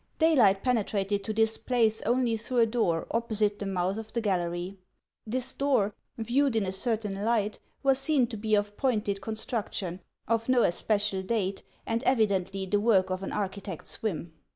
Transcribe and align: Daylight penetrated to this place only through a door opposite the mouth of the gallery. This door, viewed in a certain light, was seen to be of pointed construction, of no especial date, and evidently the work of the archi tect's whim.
Daylight 0.17 0.63
penetrated 0.63 1.23
to 1.25 1.31
this 1.31 1.59
place 1.59 2.01
only 2.07 2.35
through 2.35 2.57
a 2.57 2.65
door 2.65 3.05
opposite 3.11 3.59
the 3.59 3.67
mouth 3.67 3.97
of 3.97 4.11
the 4.13 4.19
gallery. 4.19 4.79
This 5.27 5.53
door, 5.53 5.93
viewed 6.17 6.55
in 6.55 6.65
a 6.65 6.71
certain 6.71 7.23
light, 7.23 7.59
was 7.83 7.99
seen 7.99 8.25
to 8.29 8.35
be 8.37 8.55
of 8.55 8.75
pointed 8.77 9.21
construction, 9.21 9.99
of 10.27 10.49
no 10.49 10.63
especial 10.63 11.21
date, 11.21 11.61
and 11.85 12.01
evidently 12.01 12.65
the 12.65 12.79
work 12.79 13.11
of 13.11 13.19
the 13.19 13.29
archi 13.29 13.61
tect's 13.61 14.01
whim. 14.01 14.33